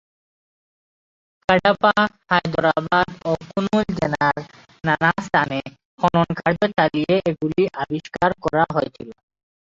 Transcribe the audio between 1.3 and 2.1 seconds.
Kadapa,